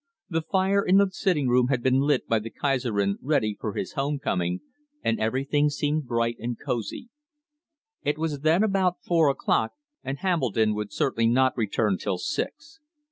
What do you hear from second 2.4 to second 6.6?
"Kaiserin" ready for his home coming, and everything seemed bright and